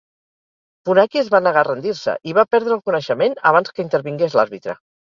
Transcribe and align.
Funaki 0.89 1.21
es 1.23 1.29
va 1.35 1.41
negar 1.49 1.63
a 1.63 1.67
rendir-se 1.69 2.17
i 2.31 2.35
va 2.41 2.49
perdre 2.57 2.77
el 2.79 2.85
coneixement 2.89 3.41
abans 3.53 3.75
que 3.79 3.89
intervingués 3.89 4.43
l'àrbitre. 4.43 4.83